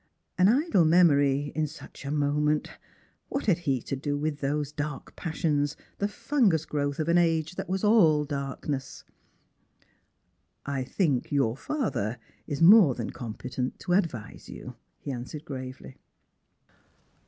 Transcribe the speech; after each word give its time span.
An 0.35 0.47
idle 0.47 0.83
memory 0.83 1.51
in 1.53 1.67
such 1.67 2.05
a 2.05 2.09
mo 2.09 2.31
Strangers 2.31 2.37
and 2.37 2.45
Pilgrims. 2.63 2.69
17 3.29 3.29
ment! 3.29 3.31
iVhat 3.31 3.45
had 3.45 3.57
he 3.65 3.81
to 3.83 3.95
do 3.95 4.17
with 4.17 4.39
those 4.39 4.73
da^rk 4.73 5.15
passions— 5.15 5.77
the 5.99 6.07
fungus 6.07 6.65
growth 6.65 6.97
of 6.97 7.07
an 7.07 7.19
age 7.19 7.53
that 7.53 7.69
was 7.69 7.83
all 7.83 8.25
darkness?" 8.25 9.03
I 10.65 10.83
think 10.83 11.31
your 11.31 11.55
father 11.55 12.17
is 12.47 12.63
more 12.63 12.95
than 12.95 13.11
competent 13.11 13.77
to 13.81 13.93
advise 13.93 14.49
you," 14.49 14.73
he 14.97 15.11
answered 15.11 15.45
gravely. 15.45 15.99